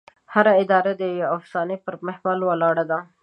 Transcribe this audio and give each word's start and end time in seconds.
هره 0.33 0.53
اداره 0.63 0.91
د 0.95 1.01
یوې 1.19 1.25
افسانې 1.37 1.77
پر 1.85 1.93
محور 2.07 2.37
ولاړه 2.45 2.83
ده. 2.91 2.99